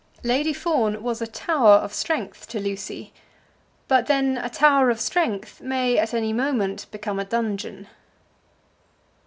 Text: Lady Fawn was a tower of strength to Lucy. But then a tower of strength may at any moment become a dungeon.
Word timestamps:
Lady 0.23 0.51
Fawn 0.51 1.03
was 1.03 1.21
a 1.21 1.27
tower 1.27 1.75
of 1.75 1.93
strength 1.93 2.47
to 2.47 2.59
Lucy. 2.59 3.13
But 3.87 4.07
then 4.07 4.35
a 4.39 4.49
tower 4.49 4.89
of 4.89 4.99
strength 4.99 5.61
may 5.61 5.99
at 5.99 6.11
any 6.11 6.33
moment 6.33 6.87
become 6.89 7.19
a 7.19 7.25
dungeon. 7.25 7.85